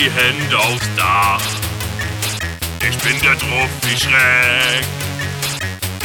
[0.00, 1.42] die Hände aufs Dach.
[2.88, 4.86] Ich bin der Tropfi Schreck.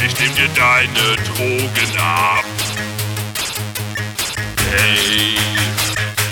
[0.04, 2.44] Ich nehm dir deine Drogen ab.
[4.70, 5.38] Hey,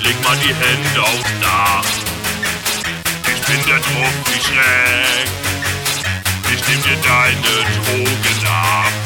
[0.03, 1.85] leg mal die Hände aufs Dach.
[3.35, 5.29] Ich bin der Tropfi Schreck.
[6.55, 9.04] Ich nehm dir deine Drogen ab.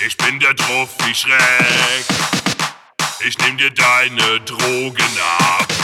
[0.00, 2.04] Ich bin der Trophy Schreck.
[3.26, 5.77] Ich nehm dir deine Drogen ab.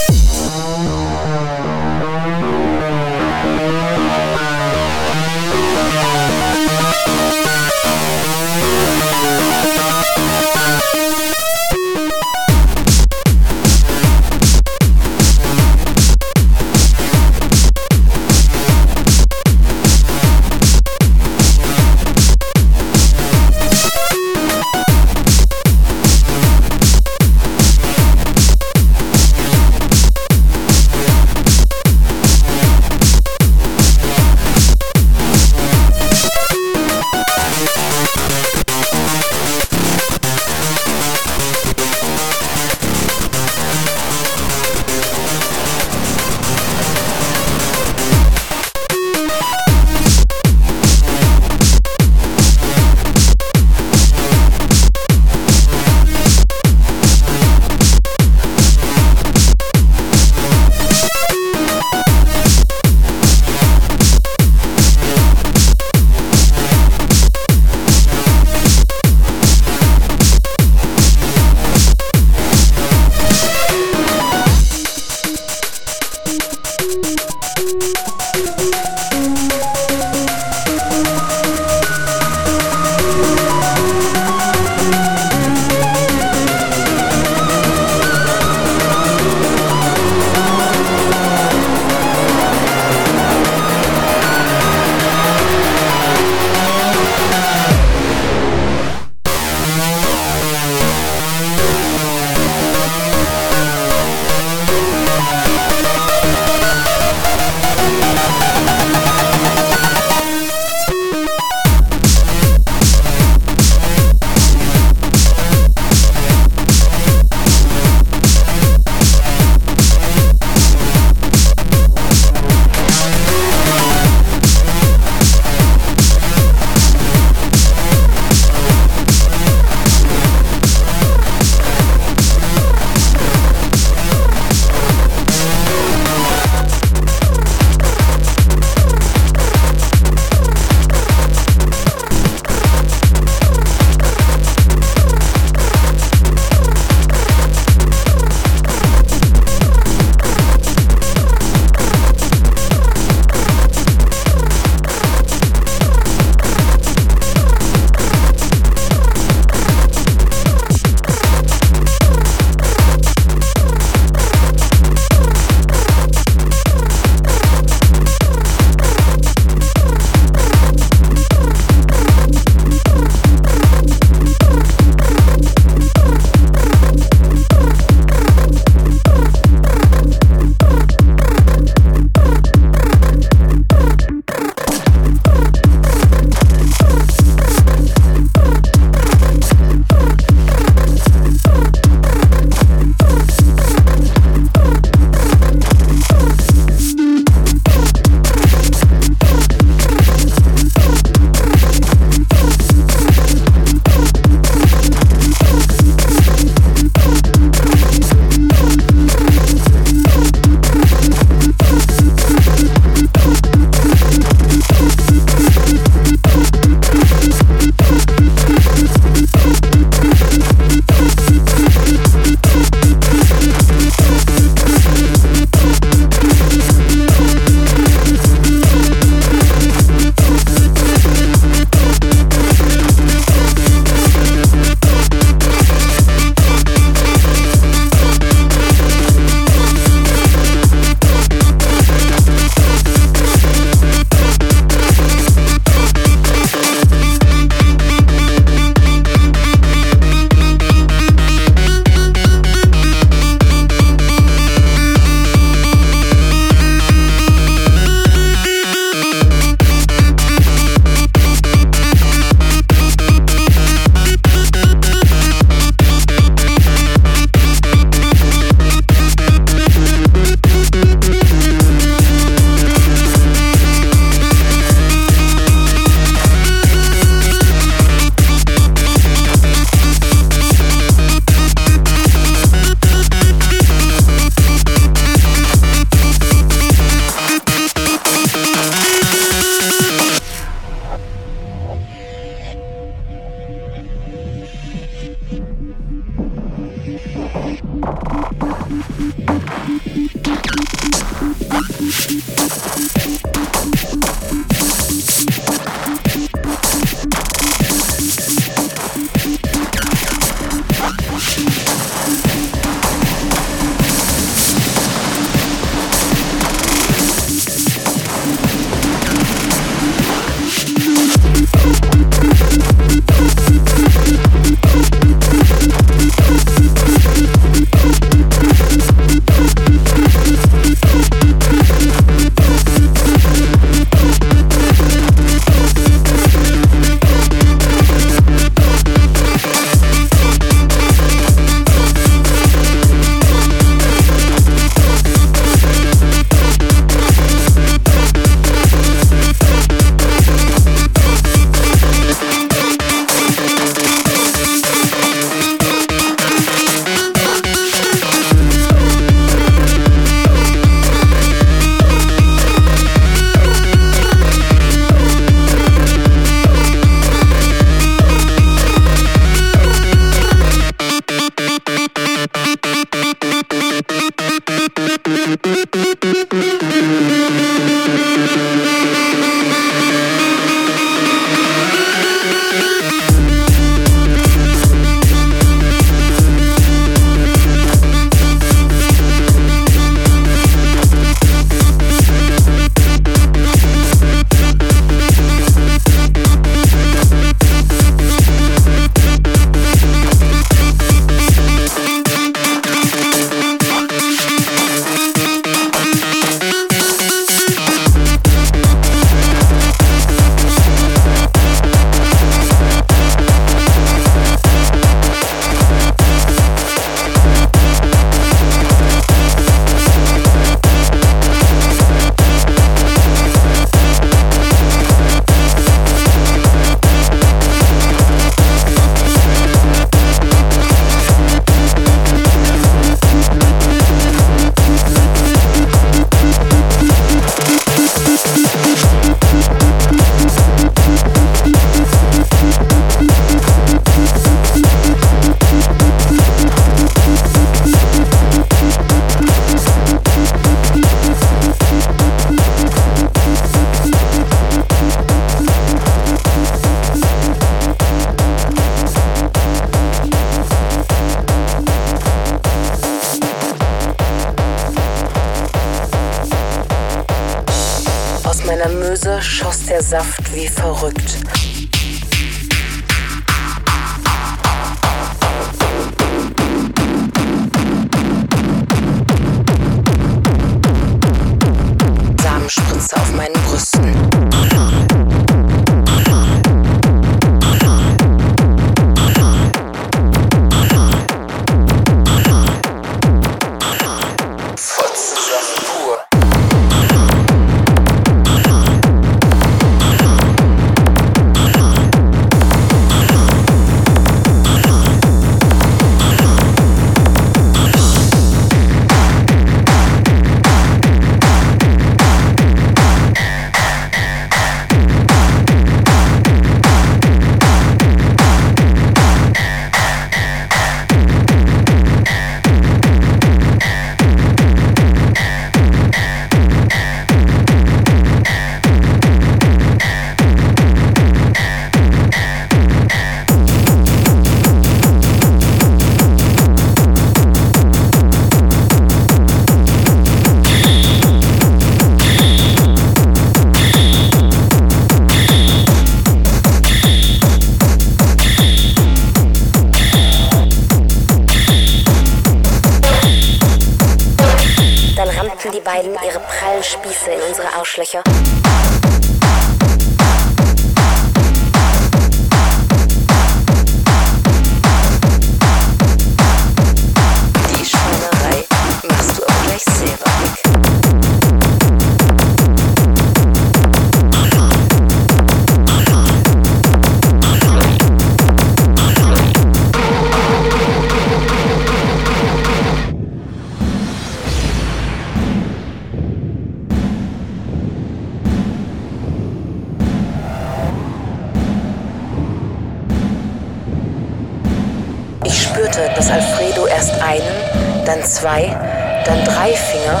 [595.66, 598.56] Spürte, dass Alfredo erst einen, dann zwei,
[599.04, 600.00] dann drei Finger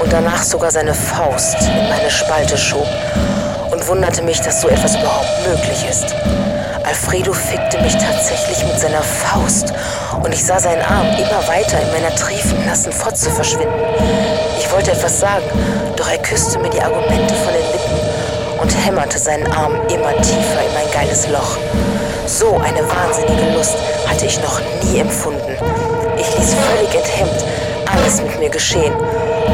[0.00, 2.86] und danach sogar seine Faust in meine Spalte schob
[3.70, 6.14] und wunderte mich, dass so etwas überhaupt möglich ist.
[6.84, 9.72] Alfredo fickte mich tatsächlich mit seiner Faust
[10.22, 13.74] und ich sah seinen Arm immer weiter in meiner triefend nassen Fotze verschwinden.
[14.58, 15.44] Ich wollte etwas sagen,
[15.96, 20.60] doch er küsste mir die Argumente von den Lippen und hämmerte seinen Arm immer tiefer
[20.66, 21.58] in mein geiles Loch.
[22.28, 23.74] So eine wahnsinnige Lust
[24.06, 25.56] hatte ich noch nie empfunden.
[26.18, 27.42] Ich ließ völlig enthemmt
[27.90, 28.92] alles mit mir geschehen.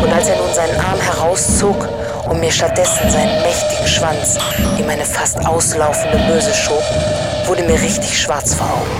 [0.02, 1.88] Und als er nun seinen Arm herauszog
[2.28, 4.38] und mir stattdessen seinen mächtigen Schwanz
[4.76, 6.82] in meine fast auslaufende Möse schob,
[7.46, 8.90] wurde mir richtig schwarz vor Augen.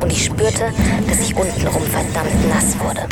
[0.00, 0.72] Und ich spürte,
[1.06, 3.06] dass ich untenrum verdammt nass wurde.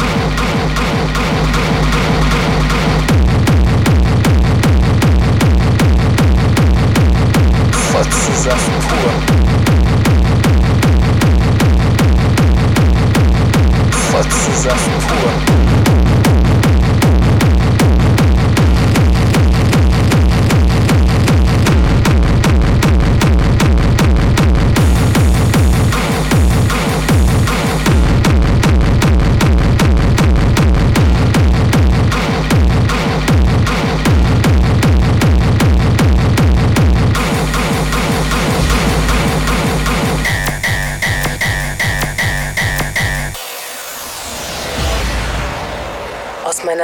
[7.98, 9.10] Fotzensaft pur.
[13.90, 15.77] Fotzensaft pur.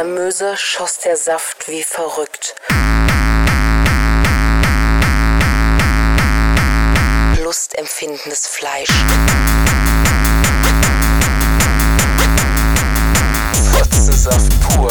[0.05, 2.55] Meiner Möse schoss der Saft wie verrückt.
[7.43, 8.91] Lustempfindendes Fleisch.
[13.73, 14.91] Fotzensaft pur.